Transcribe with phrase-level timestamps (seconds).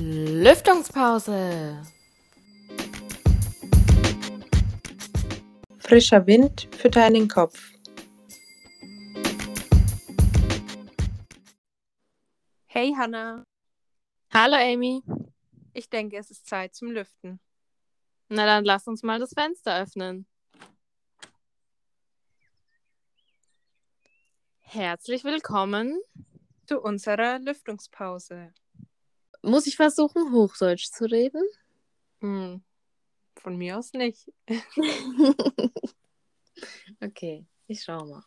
[0.00, 1.82] Lüftungspause.
[5.80, 7.72] Frischer Wind für deinen Kopf.
[12.66, 13.44] Hey Hanna,
[14.32, 15.02] Hallo Amy.
[15.72, 17.40] ich denke, es ist Zeit zum Lüften.
[18.28, 20.26] Na dann lass uns mal das Fenster öffnen.
[24.60, 26.00] Herzlich willkommen.
[26.66, 28.52] Zu unserer Lüftungspause.
[29.48, 31.42] Muss ich versuchen, Hochdeutsch zu reden?
[32.20, 32.62] Hm,
[33.36, 34.30] von mir aus nicht.
[37.00, 38.24] okay, ich schau mal.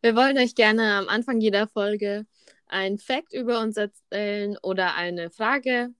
[0.00, 2.26] Wir wollen euch gerne am Anfang jeder Folge
[2.66, 5.94] ein Fact über uns erzählen oder eine Frage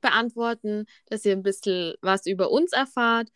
[0.00, 3.30] beantworten, dass ihr ein bisschen was über uns erfahrt.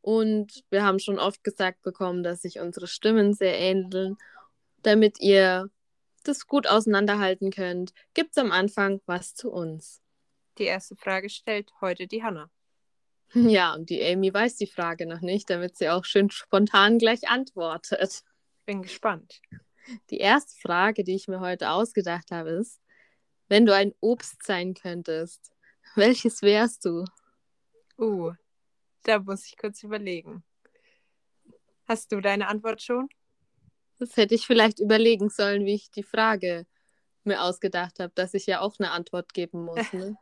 [0.00, 4.16] Und wir haben schon oft gesagt bekommen, dass sich unsere Stimmen sehr ähneln.
[4.82, 5.68] Damit ihr
[6.22, 10.02] das gut auseinanderhalten könnt, gibt es am Anfang was zu uns.
[10.58, 12.50] Die erste Frage stellt heute die Hanna.
[13.34, 17.28] Ja, und die Amy weiß die Frage noch nicht, damit sie auch schön spontan gleich
[17.28, 18.22] antwortet.
[18.64, 19.42] Bin gespannt.
[20.08, 22.80] Die erste Frage, die ich mir heute ausgedacht habe, ist,
[23.48, 25.52] wenn du ein Obst sein könntest,
[25.94, 27.04] welches wärst du?
[27.98, 28.32] Uh,
[29.02, 30.44] da muss ich kurz überlegen.
[31.86, 33.08] Hast du deine Antwort schon?
[33.98, 36.66] Das hätte ich vielleicht überlegen sollen, wie ich die Frage
[37.24, 39.92] mir ausgedacht habe, dass ich ja auch eine Antwort geben muss.
[39.92, 40.16] Ne?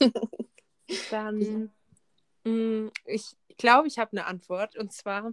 [1.10, 1.72] Dann,
[2.44, 4.76] mm, ich glaube, ich habe eine Antwort.
[4.76, 5.32] Und zwar,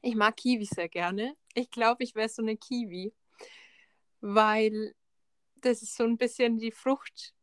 [0.00, 1.36] ich mag Kiwi sehr gerne.
[1.54, 3.12] Ich glaube, ich wäre so eine Kiwi,
[4.20, 4.94] weil
[5.56, 7.34] das ist so ein bisschen die Frucht,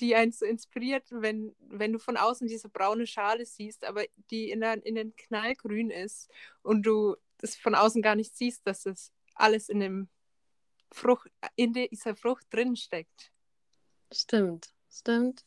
[0.00, 4.50] die einen so inspiriert, wenn, wenn du von außen diese braune Schale siehst, aber die
[4.50, 6.30] in, der, in den Knallgrün ist
[6.62, 10.08] und du das von außen gar nicht siehst, dass das alles in dem
[10.92, 13.30] Frucht, in dieser Frucht drin steckt.
[14.12, 15.44] Stimmt, stimmt.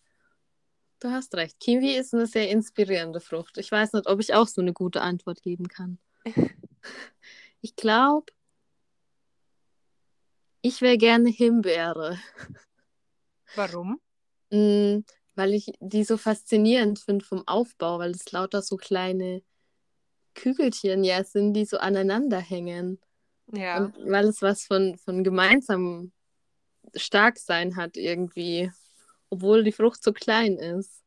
[0.99, 1.59] Du hast recht.
[1.59, 3.57] Kiwi ist eine sehr inspirierende Frucht.
[3.57, 5.97] Ich weiß nicht, ob ich auch so eine gute Antwort geben kann.
[7.61, 8.31] ich glaube,
[10.61, 12.19] ich wäre gerne Himbeere.
[13.55, 13.99] Warum?
[14.51, 14.99] Mm,
[15.33, 19.41] weil ich die so faszinierend finde vom Aufbau, weil es lauter so kleine
[20.35, 22.99] Kügelchen ja sind, die so aneinander hängen.
[23.51, 23.77] Ja.
[23.77, 26.11] Und weil es was von, von gemeinsam
[26.95, 28.71] stark sein hat irgendwie,
[29.29, 31.03] obwohl die Frucht so klein ist.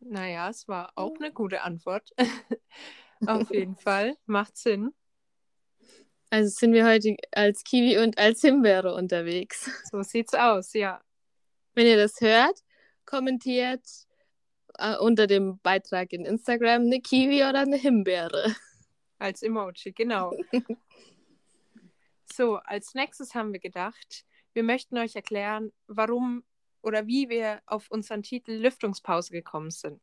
[0.00, 2.10] Naja, es war auch eine gute Antwort.
[3.26, 4.16] Auf jeden Fall.
[4.26, 4.92] Macht Sinn.
[6.30, 9.70] Also sind wir heute als Kiwi und als Himbeere unterwegs.
[9.90, 11.00] So sieht's aus, ja.
[11.74, 12.58] Wenn ihr das hört,
[13.04, 13.86] kommentiert
[14.78, 18.54] äh, unter dem Beitrag in Instagram eine Kiwi oder eine Himbeere.
[19.18, 20.34] Als Emoji, genau.
[22.34, 26.44] so, als nächstes haben wir gedacht, wir möchten euch erklären, warum
[26.82, 30.00] oder wie wir auf unseren Titel Lüftungspause gekommen sind.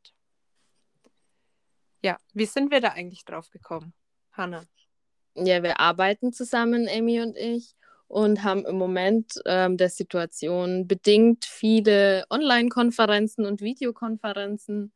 [2.02, 3.94] Ja, wie sind wir da eigentlich drauf gekommen,
[4.32, 4.64] Hanna?
[5.36, 7.76] Ja, wir arbeiten zusammen, Amy und ich,
[8.08, 14.92] und haben im Moment ähm, der Situation bedingt viele Online-Konferenzen und Videokonferenzen.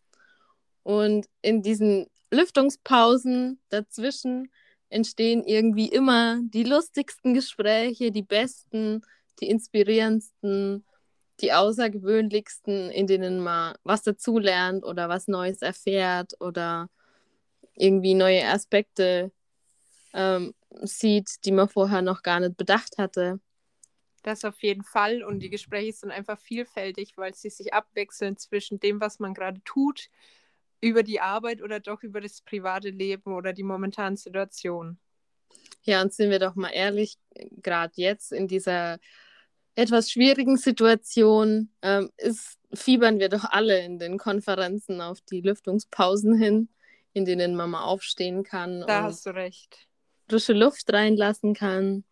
[0.82, 4.52] Und in diesen Lüftungspausen dazwischen
[4.94, 9.02] entstehen irgendwie immer die lustigsten Gespräche, die besten,
[9.40, 10.86] die inspirierendsten,
[11.42, 16.90] die außergewöhnlichsten, in denen man was dazulernt oder was Neues erfährt oder
[17.76, 19.32] irgendwie neue Aspekte
[20.14, 23.40] ähm, sieht, die man vorher noch gar nicht bedacht hatte.
[24.22, 25.24] Das auf jeden Fall.
[25.24, 29.62] Und die Gespräche sind einfach vielfältig, weil sie sich abwechseln zwischen dem, was man gerade
[29.66, 30.10] tut,
[30.84, 35.00] über die Arbeit oder doch über das private Leben oder die momentane Situation.
[35.84, 37.18] Ja, und sind wir doch mal ehrlich,
[37.62, 39.00] gerade jetzt in dieser
[39.76, 46.36] etwas schwierigen Situation ähm, ist, fiebern wir doch alle in den Konferenzen auf die Lüftungspausen
[46.36, 46.70] hin,
[47.14, 49.88] in denen man mal aufstehen kann Da und hast du recht.
[50.30, 52.04] frische Luft reinlassen kann.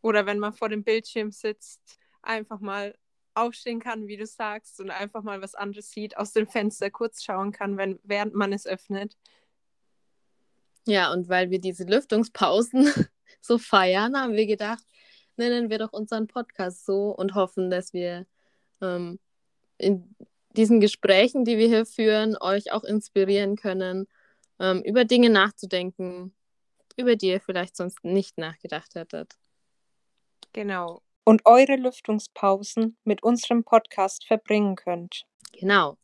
[0.00, 1.80] Oder wenn man vor dem Bildschirm sitzt,
[2.22, 2.94] einfach mal
[3.34, 7.22] aufstehen kann, wie du sagst, und einfach mal was anderes sieht, aus dem Fenster kurz
[7.22, 9.16] schauen kann, wenn, während man es öffnet.
[10.86, 12.90] Ja, und weil wir diese Lüftungspausen
[13.40, 14.84] so feiern, haben wir gedacht,
[15.36, 18.26] nennen wir doch unseren Podcast so und hoffen, dass wir
[18.80, 19.18] ähm,
[19.78, 20.14] in
[20.56, 24.06] diesen Gesprächen, die wir hier führen, euch auch inspirieren können,
[24.60, 26.34] ähm, über Dinge nachzudenken,
[26.96, 29.34] über die ihr vielleicht sonst nicht nachgedacht hättet.
[30.52, 31.03] Genau.
[31.24, 35.26] Und eure Lüftungspausen mit unserem Podcast verbringen könnt.
[35.52, 35.96] Genau.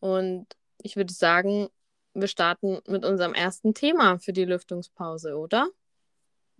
[0.00, 0.46] Und
[0.82, 1.68] ich würde sagen,
[2.14, 5.68] wir starten mit unserem ersten Thema für die Lüftungspause, oder?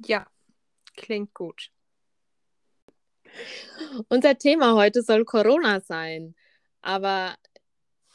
[0.04, 0.26] Ja,
[0.96, 1.70] klingt gut.
[4.08, 6.34] Unser Thema heute soll Corona sein.
[6.82, 7.34] Aber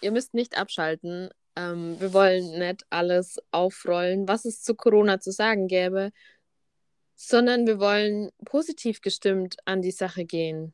[0.02, 1.30] ihr müsst nicht abschalten.
[1.56, 6.12] Ähm, wir wollen nicht alles aufrollen, was es zu Corona zu sagen gäbe,
[7.24, 10.74] sondern wir wollen positiv gestimmt an die Sache gehen.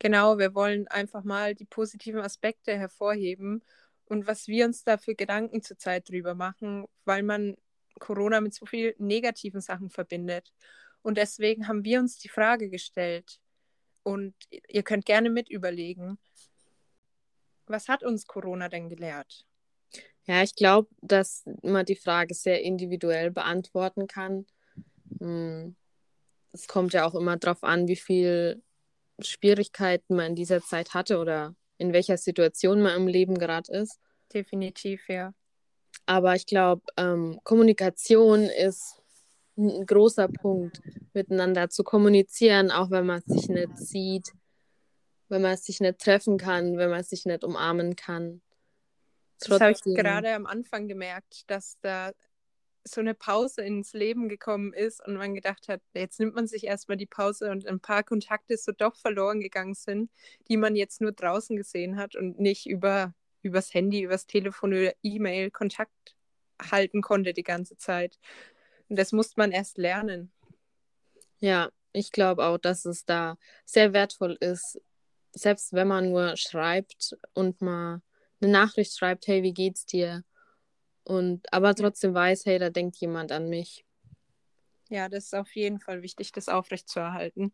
[0.00, 3.62] Genau, wir wollen einfach mal die positiven Aspekte hervorheben
[4.06, 7.56] und was wir uns da für Gedanken zurzeit drüber machen, weil man
[8.00, 10.52] Corona mit so vielen negativen Sachen verbindet.
[11.02, 13.38] Und deswegen haben wir uns die Frage gestellt
[14.02, 14.34] und
[14.66, 16.18] ihr könnt gerne mit überlegen,
[17.66, 19.46] was hat uns Corona denn gelehrt?
[20.26, 24.46] Ja, ich glaube, dass man die Frage sehr individuell beantworten kann.
[25.18, 25.76] Hm,
[26.52, 28.62] es kommt ja auch immer darauf an, wie viel
[29.20, 33.98] Schwierigkeiten man in dieser Zeit hatte oder in welcher Situation man im Leben gerade ist.
[34.32, 35.34] Definitiv, ja.
[36.06, 39.00] Aber ich glaube, ähm, Kommunikation ist
[39.56, 40.80] ein großer Punkt,
[41.12, 44.32] miteinander zu kommunizieren, auch wenn man sich nicht sieht,
[45.28, 48.42] wenn man sich nicht treffen kann, wenn man sich nicht umarmen kann.
[49.38, 49.58] Trotzdem.
[49.58, 52.12] Das habe ich gerade am Anfang gemerkt, dass da
[52.84, 56.64] so eine Pause ins Leben gekommen ist und man gedacht hat, jetzt nimmt man sich
[56.64, 60.10] erstmal die Pause und ein paar Kontakte so doch verloren gegangen sind,
[60.48, 63.14] die man jetzt nur draußen gesehen hat und nicht über
[63.44, 66.16] übers Handy, übers Telefon oder E-Mail Kontakt
[66.70, 68.18] halten konnte die ganze Zeit.
[68.88, 70.32] Und das musste man erst lernen.
[71.38, 74.80] Ja, ich glaube auch, dass es da sehr wertvoll ist,
[75.32, 78.00] selbst wenn man nur schreibt und mal
[78.40, 80.24] eine Nachricht schreibt, hey, wie geht's dir?
[81.04, 83.84] Und aber trotzdem weiß, hey, da denkt jemand an mich.
[84.88, 87.52] Ja, das ist auf jeden Fall wichtig, das aufrechtzuerhalten.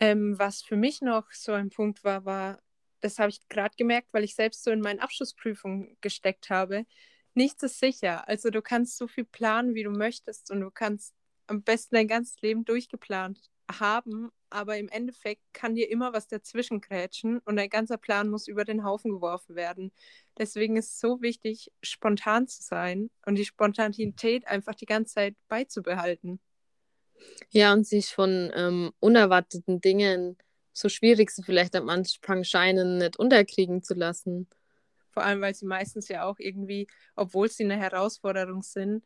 [0.00, 2.62] Ähm, was für mich noch so ein Punkt war, war,
[3.00, 6.86] das habe ich gerade gemerkt, weil ich selbst so in meinen Abschlussprüfungen gesteckt habe.
[7.34, 8.26] Nichts ist sicher.
[8.28, 11.14] Also du kannst so viel planen, wie du möchtest und du kannst
[11.46, 16.80] am besten dein ganzes Leben durchgeplant haben, aber im Endeffekt kann dir immer was dazwischen
[16.80, 19.92] krätschen und dein ganzer Plan muss über den Haufen geworfen werden.
[20.38, 25.36] Deswegen ist es so wichtig, spontan zu sein und die Spontanität einfach die ganze Zeit
[25.48, 26.40] beizubehalten.
[27.50, 30.36] Ja, und sich von ähm, unerwarteten Dingen
[30.78, 34.48] so schwierig sie vielleicht am Anfang scheinen, nicht unterkriegen zu lassen.
[35.10, 36.86] Vor allem, weil sie meistens ja auch irgendwie,
[37.16, 39.04] obwohl sie eine Herausforderung sind,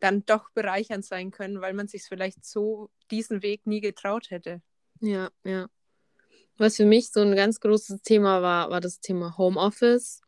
[0.00, 4.60] dann doch bereichernd sein können, weil man sich vielleicht so diesen Weg nie getraut hätte.
[5.02, 5.66] Ja, ja.
[6.58, 10.20] Was für mich so ein ganz großes Thema war, war das Thema Homeoffice.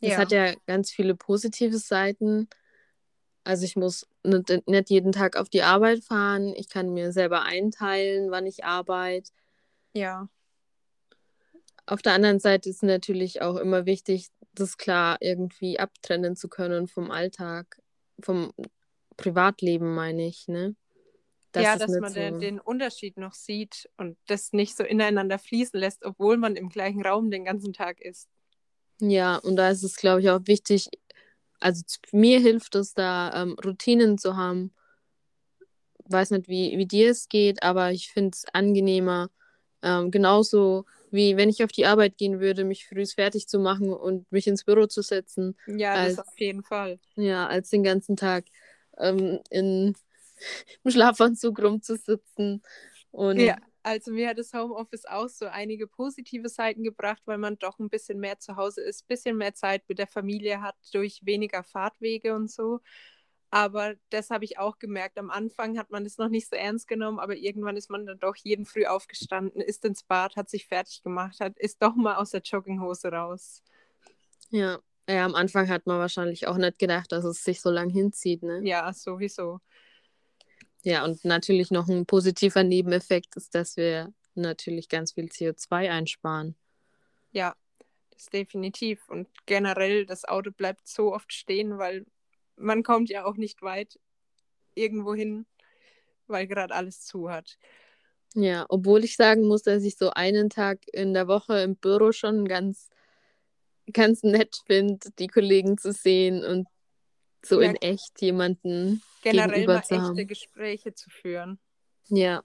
[0.00, 0.16] Das ja.
[0.18, 2.48] hat ja ganz viele positive Seiten.
[3.44, 6.52] Also ich muss nicht, nicht jeden Tag auf die Arbeit fahren.
[6.54, 9.30] Ich kann mir selber einteilen, wann ich arbeite.
[9.94, 10.28] Ja.
[11.86, 16.88] Auf der anderen Seite ist natürlich auch immer wichtig, das klar irgendwie abtrennen zu können
[16.88, 17.80] vom Alltag,
[18.20, 18.52] vom
[19.16, 20.76] Privatleben, meine ich, ne?
[21.52, 22.18] Das ja, dass man so...
[22.18, 26.70] den, den Unterschied noch sieht und das nicht so ineinander fließen lässt, obwohl man im
[26.70, 28.28] gleichen Raum den ganzen Tag ist.
[29.00, 30.88] Ja, und da ist es, glaube ich, auch wichtig,
[31.60, 31.82] also
[32.12, 34.72] mir hilft es da, ähm, Routinen zu haben.
[36.06, 39.30] Weiß nicht, wie, wie dir es geht, aber ich finde es angenehmer,
[39.82, 43.92] ähm, genauso wie wenn ich auf die Arbeit gehen würde, mich früh fertig zu machen
[43.92, 45.56] und mich ins Büro zu setzen.
[45.66, 46.98] Ja, als, das auf jeden Fall.
[47.16, 48.46] Ja, als den ganzen Tag
[48.98, 49.94] ähm, in,
[50.84, 52.62] im Schlafanzug rumzusitzen.
[53.10, 57.58] Und ja, also mir hat das Homeoffice auch so einige positive Seiten gebracht, weil man
[57.58, 60.76] doch ein bisschen mehr zu Hause ist, ein bisschen mehr Zeit mit der Familie hat
[60.92, 62.80] durch weniger Fahrtwege und so.
[63.50, 65.18] Aber das habe ich auch gemerkt.
[65.18, 68.18] Am Anfang hat man das noch nicht so ernst genommen, aber irgendwann ist man dann
[68.18, 72.16] doch jeden früh aufgestanden, ist ins Bad, hat sich fertig gemacht, hat, ist doch mal
[72.16, 73.62] aus der Jogginghose raus.
[74.48, 77.90] Ja, ja, am Anfang hat man wahrscheinlich auch nicht gedacht, dass es sich so lang
[77.90, 78.60] hinzieht, ne?
[78.62, 79.60] Ja, sowieso.
[80.84, 86.56] Ja, und natürlich noch ein positiver Nebeneffekt ist, dass wir natürlich ganz viel CO2 einsparen.
[87.30, 87.54] Ja,
[88.10, 89.08] das definitiv.
[89.08, 92.04] Und generell, das Auto bleibt so oft stehen, weil
[92.56, 93.98] man kommt ja auch nicht weit
[94.74, 95.46] irgendwo hin,
[96.26, 97.58] weil gerade alles zu hat.
[98.34, 102.12] Ja, obwohl ich sagen muss, dass ich so einen Tag in der Woche im Büro
[102.12, 102.88] schon ganz,
[103.92, 106.66] ganz nett finde, die Kollegen zu sehen und
[107.44, 110.26] so ja, in echt jemanden generell gegenüber mal zu echte haben.
[110.26, 111.58] Gespräche zu führen.
[112.08, 112.42] Ja,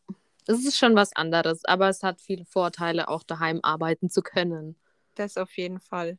[0.48, 4.76] es ist schon was anderes, aber es hat viele Vorteile, auch daheim arbeiten zu können.
[5.16, 6.18] Das auf jeden Fall.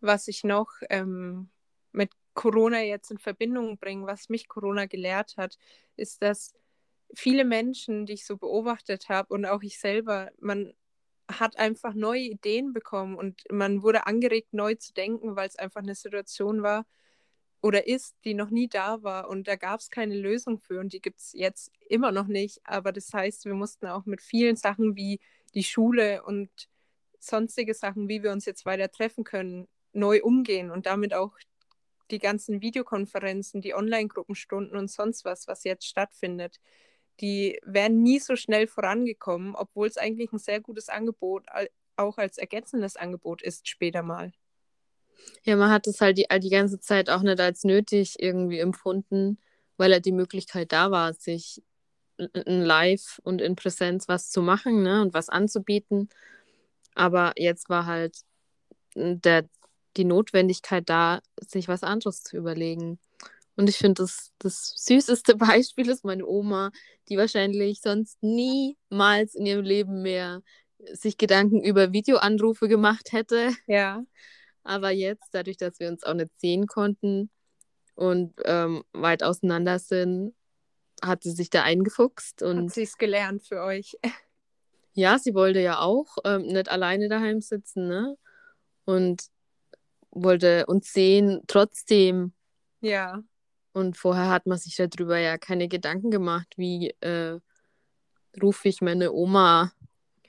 [0.00, 1.48] Was ich noch ähm,
[1.92, 5.58] mit Corona jetzt in Verbindung bringen, was mich Corona gelehrt hat,
[5.96, 6.54] ist, dass
[7.14, 10.74] viele Menschen, die ich so beobachtet habe und auch ich selber, man
[11.28, 15.82] hat einfach neue Ideen bekommen und man wurde angeregt, neu zu denken, weil es einfach
[15.82, 16.86] eine Situation war
[17.62, 20.92] oder ist, die noch nie da war und da gab es keine Lösung für und
[20.92, 22.60] die gibt es jetzt immer noch nicht.
[22.64, 25.20] Aber das heißt, wir mussten auch mit vielen Sachen wie
[25.54, 26.50] die Schule und
[27.18, 31.32] sonstige Sachen, wie wir uns jetzt weiter treffen können, neu umgehen und damit auch
[32.10, 36.60] die ganzen Videokonferenzen, die Online-Gruppenstunden und sonst was, was jetzt stattfindet,
[37.20, 41.46] die wären nie so schnell vorangekommen, obwohl es eigentlich ein sehr gutes Angebot,
[41.96, 44.32] auch als ergänzendes Angebot ist später mal.
[45.44, 49.38] Ja, man hat es halt die, die ganze Zeit auch nicht als nötig irgendwie empfunden,
[49.76, 51.62] weil ja die Möglichkeit da war, sich
[52.18, 56.08] in Live und in Präsenz was zu machen ne, und was anzubieten.
[56.94, 58.20] Aber jetzt war halt
[58.94, 59.48] der,
[59.96, 62.98] die Notwendigkeit da, sich was anderes zu überlegen.
[63.56, 66.70] Und ich finde, das, das süßeste Beispiel ist meine Oma,
[67.08, 70.42] die wahrscheinlich sonst niemals in ihrem Leben mehr
[70.92, 73.50] sich Gedanken über Videoanrufe gemacht hätte.
[73.66, 74.02] Ja.
[74.66, 77.30] Aber jetzt, dadurch, dass wir uns auch nicht sehen konnten
[77.94, 80.34] und ähm, weit auseinander sind,
[81.02, 82.42] hat sie sich da eingefuchst.
[82.42, 83.96] Und hat sie es gelernt für euch?
[84.98, 88.16] Ja, sie wollte ja auch ähm, nicht alleine daheim sitzen, ne?
[88.86, 89.24] Und
[90.10, 92.32] wollte uns sehen trotzdem.
[92.80, 93.22] Ja.
[93.74, 97.38] Und vorher hat man sich darüber ja keine Gedanken gemacht, wie äh,
[98.40, 99.70] rufe ich meine Oma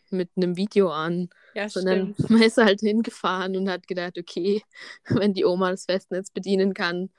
[0.10, 1.30] mit einem Video an.
[1.58, 2.30] Ja, sondern stimmt.
[2.30, 4.62] man ist halt hingefahren und hat gedacht, okay,
[5.10, 7.10] wenn die Oma das Festnetz bedienen kann,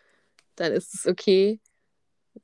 [0.55, 1.61] dann ist es okay.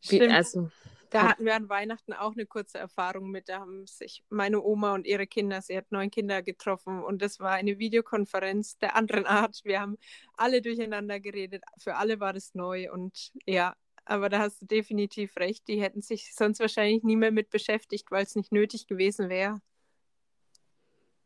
[0.00, 0.32] Stimmt.
[0.32, 0.70] also,
[1.10, 3.48] Da hatten wir an Weihnachten auch eine kurze Erfahrung mit.
[3.48, 7.38] Da haben sich meine Oma und ihre Kinder, sie hat neun Kinder getroffen und das
[7.38, 9.60] war eine Videokonferenz der anderen Art.
[9.62, 9.96] Wir haben
[10.36, 11.62] alle durcheinander geredet.
[11.78, 15.68] Für alle war das neu und ja, aber da hast du definitiv recht.
[15.68, 19.60] Die hätten sich sonst wahrscheinlich nie mehr mit beschäftigt, weil es nicht nötig gewesen wäre.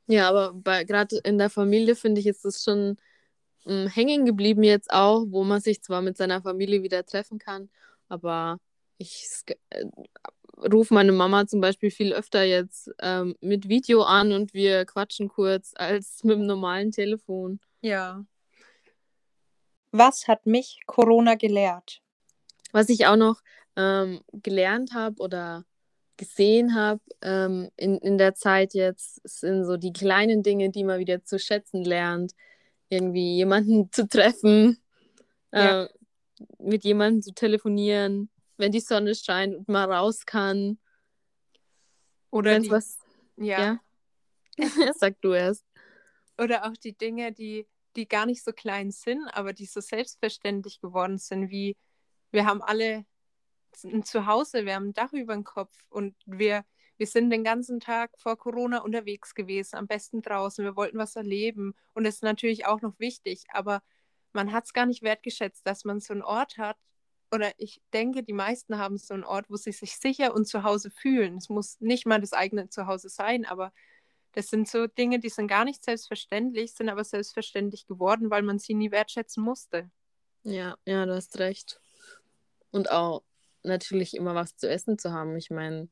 [0.09, 2.97] Ja, aber gerade in der Familie finde ich, ist es schon
[3.67, 7.69] mh, hängen geblieben jetzt auch, wo man sich zwar mit seiner Familie wieder treffen kann,
[8.09, 8.59] aber
[8.97, 9.29] ich
[9.71, 9.85] äh,
[10.73, 15.29] rufe meine Mama zum Beispiel viel öfter jetzt ähm, mit Video an und wir quatschen
[15.29, 17.61] kurz als mit dem normalen Telefon.
[17.83, 18.25] Ja.
[19.93, 22.03] Was hat mich Corona gelehrt?
[22.73, 23.41] Was ich auch noch
[23.77, 25.65] ähm, gelernt habe oder
[26.19, 30.99] gesehen habe ähm, in, in der Zeit jetzt, sind so die kleinen Dinge, die man
[30.99, 32.35] wieder zu schätzen lernt.
[32.91, 34.79] Irgendwie jemanden zu treffen,
[35.53, 35.85] Ja.
[35.85, 35.89] äh,
[36.59, 40.79] mit jemandem zu telefonieren, wenn die Sonne scheint und man raus kann.
[42.31, 42.99] Oder Wenn's die, was.
[43.37, 43.81] ja.
[44.59, 44.93] Ja.
[44.99, 45.65] Sag du erst.
[46.37, 50.81] Oder auch die Dinge, die, die gar nicht so klein sind, aber die so selbstverständlich
[50.81, 51.77] geworden sind, wie
[52.31, 53.05] wir haben alle
[53.85, 56.65] ein Zuhause, wir haben ein Dach über dem Kopf und wir,
[56.97, 61.17] wir sind den ganzen Tag vor Corona unterwegs gewesen, am besten draußen, wir wollten was
[61.17, 63.83] erleben und das ist natürlich auch noch wichtig, aber
[64.33, 66.77] man hat es gar nicht wertgeschätzt, dass man so einen Ort hat,
[67.31, 70.63] oder ich denke, die meisten haben so einen Ort, wo sie sich sicher und zu
[70.63, 71.37] Hause fühlen.
[71.37, 73.73] Es muss nicht mal das eigene Zuhause sein, aber
[74.33, 78.59] das sind so Dinge, die sind gar nicht selbstverständlich, sind aber selbstverständlich geworden, weil man
[78.59, 79.91] sie nie wertschätzen musste.
[80.43, 81.81] Ja, ja, du hast recht.
[82.71, 83.23] Und auch
[83.63, 85.37] natürlich immer was zu essen zu haben.
[85.37, 85.89] Ich meine,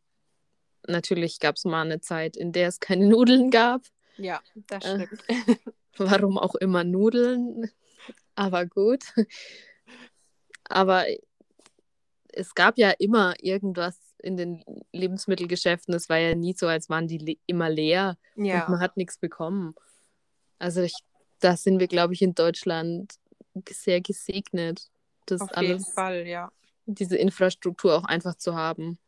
[0.87, 3.83] natürlich gab es mal eine Zeit, in der es keine Nudeln gab.
[4.17, 5.07] Ja, das Äh.
[5.07, 5.25] stimmt.
[5.99, 7.71] Warum auch immer Nudeln.
[8.35, 9.03] Aber gut.
[10.65, 11.05] Aber
[12.33, 15.95] es gab ja immer irgendwas in den Lebensmittelgeschäften.
[15.95, 18.97] Es war ja nie so, als waren die le immer leer und Ja, man hat
[18.97, 19.75] nichts bekommen.
[20.59, 20.95] Also ich,
[21.41, 23.15] da sind wir, glaube ich, in Deutschland
[23.69, 24.89] sehr gesegnet,
[25.27, 26.51] das auf jeden alles, Fall, ja.
[26.87, 28.99] Diese Infrastruktur auch einfach zu haben.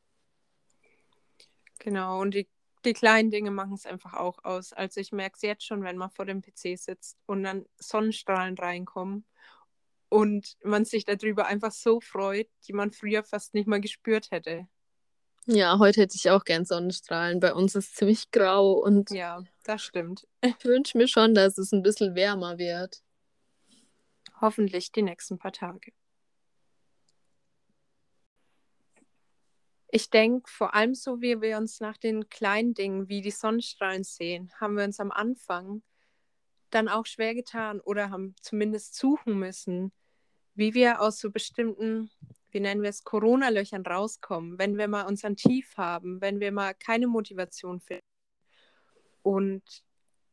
[1.79, 2.21] Genau.
[2.21, 2.49] Und die,
[2.85, 4.73] die kleinen Dinge machen es einfach auch aus.
[4.73, 8.57] Also ich merke es jetzt schon, wenn man vor dem PC sitzt und dann Sonnenstrahlen
[8.59, 9.25] reinkommen
[10.09, 14.69] und man sich darüber einfach so freut, die man früher fast nicht mal gespürt hätte.
[15.47, 17.41] Ja, heute hätte ich auch gern Sonnenstrahlen.
[17.41, 20.27] Bei uns ist es ziemlich grau und Ja, das stimmt.
[20.43, 23.03] ich wünsche mir schon, dass es ein bisschen wärmer wird.
[24.41, 25.93] Hoffentlich die nächsten paar Tage.
[29.91, 34.05] Ich denke, vor allem so wie wir uns nach den kleinen Dingen wie die Sonnenstrahlen
[34.05, 35.83] sehen, haben wir uns am Anfang
[36.71, 39.93] dann auch schwer getan oder haben zumindest suchen müssen,
[40.55, 42.11] wie wir aus so bestimmten,
[42.51, 46.75] wie nennen wir es, Corona-Löchern rauskommen, wenn wir mal unseren Tief haben, wenn wir mal
[46.75, 48.05] keine Motivation finden.
[49.23, 49.63] Und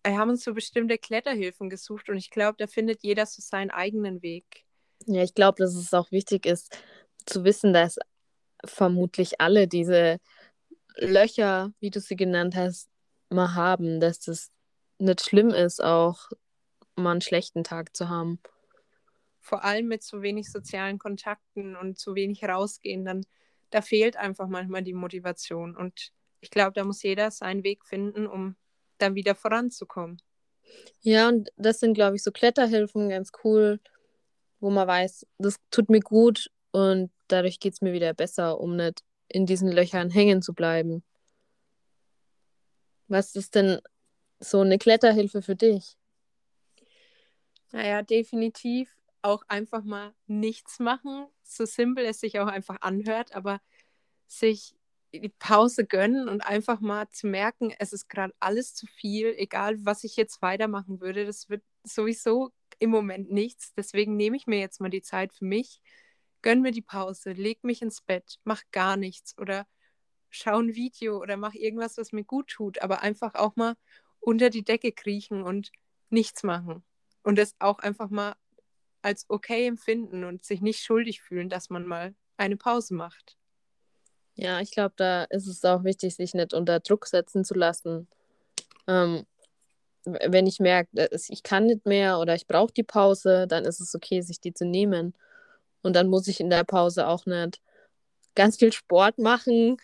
[0.03, 3.71] wir haben uns so bestimmte Kletterhilfen gesucht und ich glaube, da findet jeder so seinen
[3.71, 4.65] eigenen Weg.
[5.05, 6.77] Ja, ich glaube, dass es auch wichtig ist,
[7.25, 7.97] zu wissen, dass
[8.65, 10.19] vermutlich alle diese
[10.97, 12.89] Löcher, wie du sie genannt hast,
[13.29, 14.51] mal haben, dass das
[14.97, 16.29] nicht schlimm ist, auch
[16.95, 18.39] mal einen schlechten Tag zu haben.
[19.41, 23.25] Vor allem mit so wenig sozialen Kontakten und zu wenig rausgehen, dann
[23.69, 25.75] da fehlt einfach manchmal die Motivation.
[25.75, 28.55] Und ich glaube, da muss jeder seinen Weg finden, um
[28.97, 30.21] dann wieder voranzukommen.
[31.01, 33.79] Ja, und das sind, glaube ich, so Kletterhilfen ganz cool,
[34.59, 38.75] wo man weiß, das tut mir gut und dadurch geht es mir wieder besser, um
[38.75, 41.03] nicht in diesen Löchern hängen zu bleiben.
[43.07, 43.79] Was ist denn
[44.39, 45.97] so eine Kletterhilfe für dich?
[47.71, 53.59] Naja, definitiv auch einfach mal nichts machen, so simpel es sich auch einfach anhört, aber
[54.27, 54.75] sich
[55.13, 59.83] die Pause gönnen und einfach mal zu merken, es ist gerade alles zu viel, egal
[59.83, 63.73] was ich jetzt weitermachen würde, das wird sowieso im Moment nichts.
[63.75, 65.81] Deswegen nehme ich mir jetzt mal die Zeit für mich,
[66.45, 69.65] gönn mir die Pause, leg mich ins Bett, mach gar nichts oder
[70.29, 73.73] schau ein Video oder mach irgendwas, was mir gut tut, aber einfach auch mal
[74.19, 75.71] unter die Decke kriechen und
[76.11, 76.83] nichts machen.
[77.23, 78.35] Und das auch einfach mal
[79.01, 83.37] als okay empfinden und sich nicht schuldig fühlen, dass man mal eine Pause macht.
[84.35, 88.07] Ja, ich glaube, da ist es auch wichtig, sich nicht unter Druck setzen zu lassen.
[88.87, 89.25] Ähm,
[90.03, 93.95] wenn ich merke, ich kann nicht mehr oder ich brauche die Pause, dann ist es
[93.95, 95.15] okay, sich die zu nehmen.
[95.85, 97.61] Und dann muss ich in der Pause auch nicht
[98.33, 99.77] ganz viel Sport machen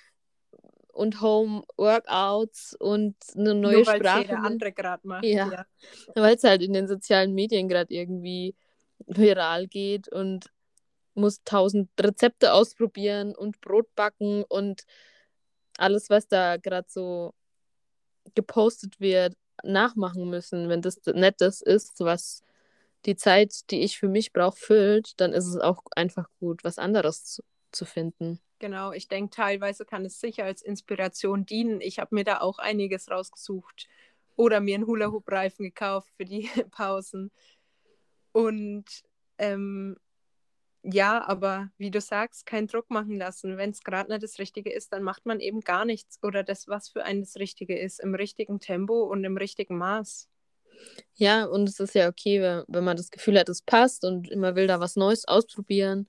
[0.88, 4.22] und Home-Workouts und eine neue Nur Sprache.
[4.22, 5.24] Jeder andere gerade macht.
[5.24, 5.51] Ja.
[5.51, 5.65] ja.
[6.15, 8.55] Weil es halt in den sozialen Medien gerade irgendwie
[9.05, 10.51] viral geht und
[11.13, 14.84] muss tausend Rezepte ausprobieren und Brot backen und
[15.77, 17.36] alles, was da gerade so
[18.34, 20.67] gepostet wird, nachmachen müssen.
[20.67, 22.41] Wenn das nicht das ist, was
[23.05, 26.77] die Zeit, die ich für mich brauche, füllt, dann ist es auch einfach gut, was
[26.77, 28.39] anderes zu, zu finden.
[28.60, 31.81] Genau, ich denke, teilweise kann es sicher als Inspiration dienen.
[31.81, 33.88] Ich habe mir da auch einiges rausgesucht
[34.36, 37.31] oder mir einen Hula-Hoop-Reifen gekauft für die Pausen.
[38.34, 38.86] Und
[39.39, 39.98] ähm,
[40.84, 43.58] ja, aber wie du sagst, keinen Druck machen lassen.
[43.58, 46.67] Wenn es gerade nicht das Richtige ist, dann macht man eben gar nichts oder das,
[46.67, 50.27] was für einen das Richtige ist, im richtigen Tempo und im richtigen Maß.
[51.15, 54.55] Ja, und es ist ja okay, wenn, man das Gefühl hat, es passt und immer
[54.55, 56.07] will da was Neues ausprobieren.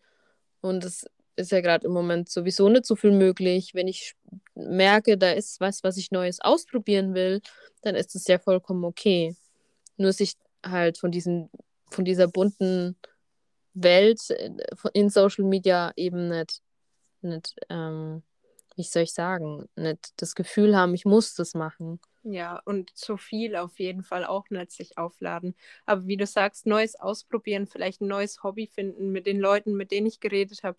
[0.61, 1.07] Und es
[1.37, 3.75] ist ja gerade im Moment sowieso nicht so viel möglich.
[3.75, 4.15] Wenn ich
[4.55, 7.41] merke, da ist was, was ich Neues ausprobieren will,
[7.83, 9.37] dann ist es ja vollkommen okay.
[9.97, 11.51] Nur sich halt von diesen,
[11.91, 12.97] von dieser bunten
[13.75, 14.51] Welt äh,
[14.93, 16.63] in Social Media eben nicht,
[17.23, 18.23] nicht ähm,
[18.77, 22.01] wie soll ich sagen, nicht das Gefühl haben, ich muss das machen.
[22.25, 25.57] Ja, und zu viel auf jeden Fall auch sich aufladen.
[25.87, 29.91] Aber wie du sagst, Neues ausprobieren, vielleicht ein neues Hobby finden mit den Leuten, mit
[29.91, 30.79] denen ich geredet habe.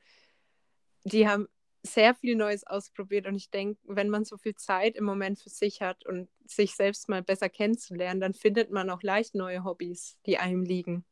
[1.04, 1.50] Die haben
[1.86, 5.50] sehr viel Neues ausprobiert und ich denke, wenn man so viel Zeit im Moment für
[5.50, 10.18] sich hat und sich selbst mal besser kennenzulernen, dann findet man auch leicht neue Hobbys,
[10.26, 11.04] die einem liegen.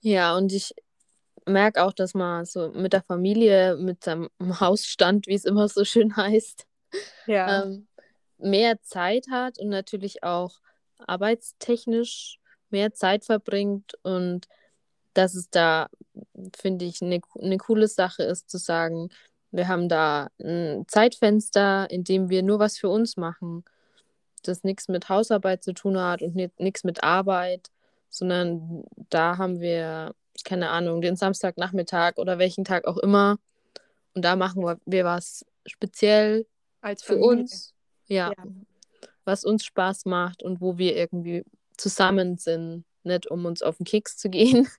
[0.00, 0.72] Ja, und ich
[1.46, 5.84] merke auch, dass man so mit der Familie, mit seinem Hausstand, wie es immer so
[5.84, 6.66] schön heißt,
[7.26, 7.64] ja.
[7.64, 7.88] ähm,
[8.38, 10.60] mehr Zeit hat und natürlich auch
[10.98, 12.38] arbeitstechnisch
[12.70, 14.48] mehr Zeit verbringt und
[15.14, 15.88] dass es da,
[16.56, 19.08] finde ich, eine ne coole Sache ist zu sagen,
[19.50, 23.64] wir haben da ein Zeitfenster, in dem wir nur was für uns machen,
[24.42, 27.70] das nichts mit Hausarbeit zu tun hat und nichts mit Arbeit
[28.16, 33.36] sondern da haben wir, keine Ahnung, den Samstagnachmittag oder welchen Tag auch immer.
[34.14, 36.46] Und da machen wir was speziell
[36.80, 37.74] Als für uns.
[38.06, 38.44] Ja, ja,
[39.24, 41.44] Was uns Spaß macht und wo wir irgendwie
[41.76, 44.68] zusammen sind, nicht um uns auf den Keks zu gehen.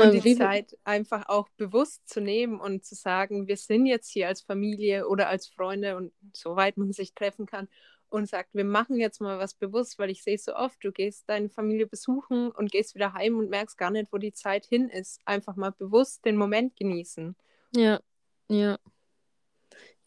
[0.00, 4.28] Und die Zeit einfach auch bewusst zu nehmen und zu sagen, wir sind jetzt hier
[4.28, 7.66] als Familie oder als Freunde und soweit man sich treffen kann
[8.08, 11.28] und sagt, wir machen jetzt mal was bewusst, weil ich sehe so oft, du gehst
[11.28, 14.88] deine Familie besuchen und gehst wieder heim und merkst gar nicht, wo die Zeit hin
[14.88, 15.20] ist.
[15.24, 17.36] Einfach mal bewusst den Moment genießen.
[17.74, 18.00] Ja,
[18.48, 18.78] ja.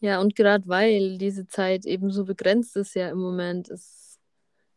[0.02, 4.18] Ja, und gerade weil diese Zeit eben so begrenzt ist ja im Moment, ist,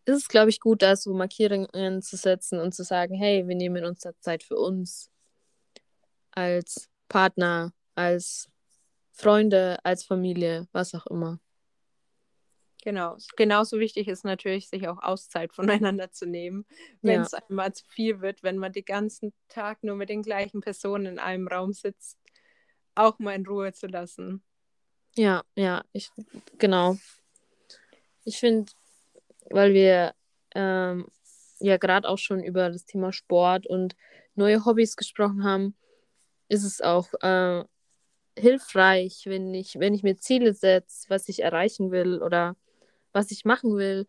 [0.06, 3.56] ist es, glaube ich, gut, da so Markierungen zu setzen und zu sagen, hey, wir
[3.56, 5.10] nehmen uns da Zeit für uns
[6.30, 8.52] als Partner, als
[9.14, 11.40] Freunde, als Familie, was auch immer.
[12.84, 13.18] Genau.
[13.36, 16.68] Genauso wichtig ist natürlich, sich auch Auszeit voneinander zu nehmen,
[17.02, 17.40] wenn es ja.
[17.50, 21.18] einmal zu viel wird, wenn man den ganzen Tag nur mit den gleichen Personen in
[21.18, 22.20] einem Raum sitzt,
[22.94, 24.44] auch mal in Ruhe zu lassen.
[25.18, 26.12] Ja, ja, ich,
[26.58, 26.98] genau.
[28.26, 28.72] Ich finde,
[29.50, 30.14] weil wir
[30.54, 31.08] ähm,
[31.60, 33.96] ja gerade auch schon über das Thema Sport und
[34.36, 35.76] neue Hobbys gesprochen haben,
[36.50, 37.64] ist es auch äh,
[38.38, 42.56] hilfreich, wenn ich, wenn ich mir Ziele setze, was ich erreichen will oder
[43.14, 44.06] was ich machen will,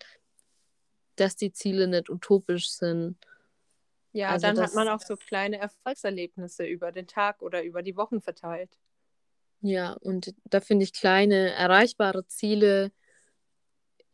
[1.14, 3.16] dass die Ziele nicht utopisch sind.
[4.12, 7.82] Ja, also dann das, hat man auch so kleine Erfolgserlebnisse über den Tag oder über
[7.82, 8.78] die Wochen verteilt.
[9.66, 12.92] Ja, und da finde ich kleine, erreichbare Ziele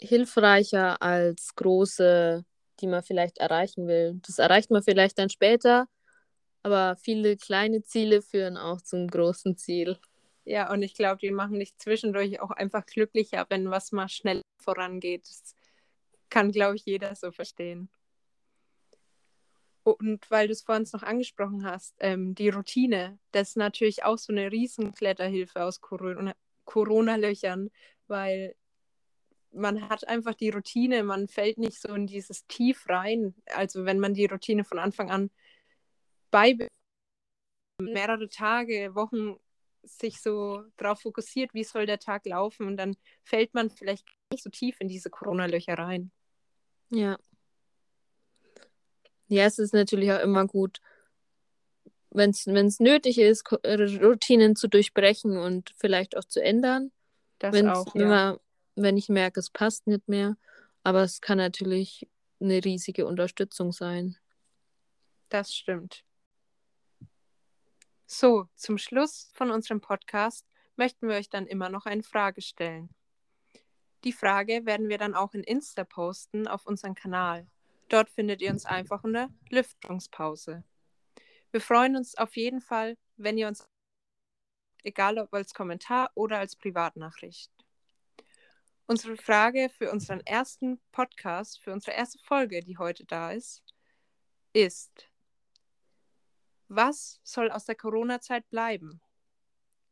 [0.01, 2.43] hilfreicher als große,
[2.81, 4.19] die man vielleicht erreichen will.
[4.27, 5.89] Das erreicht man vielleicht dann später,
[6.63, 9.99] aber viele kleine Ziele führen auch zum großen Ziel.
[10.47, 14.41] Ja, und ich glaube, die machen dich zwischendurch auch einfach glücklicher, wenn was mal schnell
[14.57, 15.29] vorangeht.
[15.29, 15.55] Das
[16.31, 17.91] kann, glaube ich, jeder so verstehen.
[19.85, 24.19] Und weil du es vorhin noch angesprochen hast, ähm, die Routine, das ist natürlich auch
[24.19, 27.71] so eine Riesenkletterhilfe aus Corona-Löchern,
[28.07, 28.55] weil
[29.51, 33.35] man hat einfach die Routine, man fällt nicht so in dieses Tief rein.
[33.47, 35.31] Also wenn man die Routine von Anfang an
[36.31, 36.57] bei
[37.79, 39.37] mehrere Tage, Wochen
[39.83, 44.45] sich so darauf fokussiert, wie soll der Tag laufen und dann fällt man vielleicht nicht
[44.45, 46.13] so tief in diese Corona-Löcher rein.
[46.91, 47.19] Ja.
[49.33, 50.83] Ja, es ist natürlich auch immer gut,
[52.11, 52.47] wenn es
[52.81, 56.93] nötig ist, Routinen zu durchbrechen und vielleicht auch zu ändern.
[57.39, 58.39] Das wenn's, auch, ja.
[58.77, 60.37] wenn, wenn ich merke, es passt nicht mehr.
[60.83, 62.07] Aber es kann natürlich
[62.41, 64.19] eine riesige Unterstützung sein.
[65.31, 66.05] Das stimmt.
[68.05, 72.91] So, zum Schluss von unserem Podcast möchten wir euch dann immer noch eine Frage stellen.
[74.05, 77.47] Die Frage werden wir dann auch in Insta posten auf unserem Kanal.
[77.93, 80.65] Dort findet ihr uns einfach unter Lüftungspause.
[81.51, 83.69] Wir freuen uns auf jeden Fall, wenn ihr uns,
[84.83, 87.53] egal ob als Kommentar oder als Privatnachricht.
[88.87, 93.63] Unsere Frage für unseren ersten Podcast, für unsere erste Folge, die heute da ist,
[94.55, 95.11] ist,
[96.69, 99.03] was soll aus der Corona-Zeit bleiben?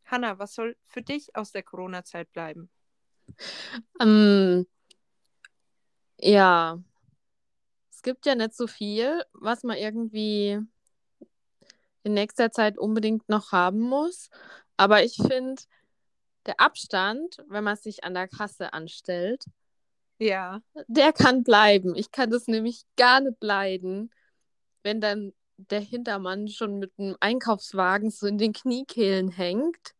[0.06, 2.70] Hanna, was soll für dich aus der Corona-Zeit bleiben?
[4.00, 4.66] Ähm,
[6.16, 6.82] ja,
[8.00, 10.58] es gibt ja nicht so viel, was man irgendwie
[12.02, 14.30] in nächster Zeit unbedingt noch haben muss.
[14.78, 15.60] Aber ich finde,
[16.46, 19.44] der Abstand, wenn man sich an der Kasse anstellt,
[20.18, 20.62] ja.
[20.86, 21.94] der kann bleiben.
[21.94, 24.10] Ich kann das nämlich gar nicht leiden,
[24.82, 29.94] wenn dann der Hintermann schon mit einem Einkaufswagen so in den Kniekehlen hängt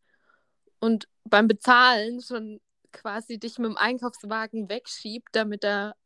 [0.78, 5.96] und beim Bezahlen schon quasi dich mit dem Einkaufswagen wegschiebt, damit er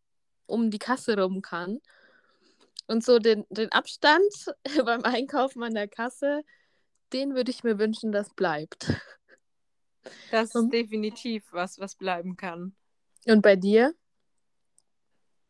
[0.47, 1.81] um die Kasse rum kann.
[2.87, 4.55] Und so den, den Abstand
[4.85, 6.43] beim Einkaufen an der Kasse,
[7.13, 8.93] den würde ich mir wünschen, das bleibt.
[10.31, 12.77] Das ist definitiv was, was bleiben kann.
[13.25, 13.95] Und bei dir?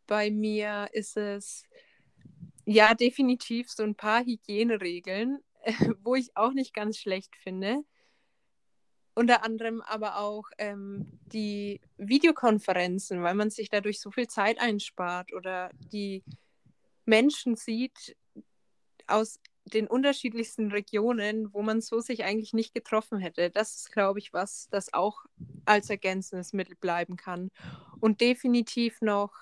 [0.07, 1.65] Bei mir ist es
[2.67, 5.39] ja, definitiv so ein paar Hygieneregeln,
[6.03, 7.85] wo ich auch nicht ganz schlecht finde.
[9.15, 15.33] Unter anderem aber auch ähm, die Videokonferenzen, weil man sich dadurch so viel Zeit einspart
[15.33, 16.25] oder die
[17.05, 18.17] Menschen sieht
[19.07, 23.51] aus den unterschiedlichsten Regionen, wo man so sich eigentlich nicht getroffen hätte.
[23.51, 25.25] Das ist, glaube ich, was, das auch
[25.65, 27.51] als ergänzendes Mittel bleiben kann.
[28.01, 29.33] Und definitiv noch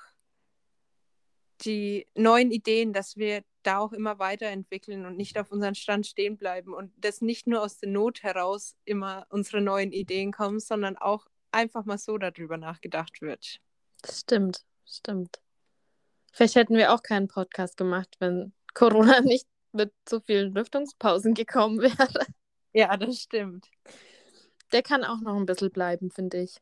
[1.64, 6.36] die neuen Ideen, dass wir da auch immer weiterentwickeln und nicht auf unseren Stand stehen
[6.36, 10.96] bleiben und dass nicht nur aus der Not heraus immer unsere neuen Ideen kommen, sondern
[10.96, 13.60] auch einfach mal so darüber nachgedacht wird.
[14.02, 15.40] Das stimmt, stimmt.
[16.32, 21.80] Vielleicht hätten wir auch keinen Podcast gemacht, wenn Corona nicht mit so vielen Lüftungspausen gekommen
[21.80, 22.26] wäre.
[22.72, 23.68] Ja, das stimmt.
[24.72, 26.56] Der kann auch noch ein bisschen bleiben, finde ich.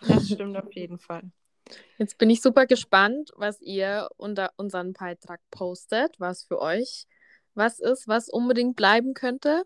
[0.00, 1.30] Das stimmt auf jeden Fall.
[1.98, 7.06] Jetzt bin ich super gespannt, was ihr unter unseren Beitrag postet, was für euch
[7.56, 9.64] was ist, was unbedingt bleiben könnte.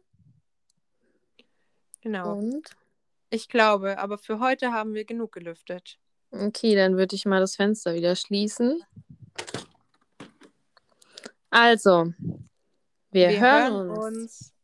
[2.00, 2.36] Genau.
[2.36, 2.70] Und?
[3.30, 5.98] Ich glaube, aber für heute haben wir genug gelüftet.
[6.30, 8.82] Okay, dann würde ich mal das Fenster wieder schließen.
[11.50, 12.12] Also,
[13.10, 13.98] wir, wir hören, uns.
[13.98, 14.54] uns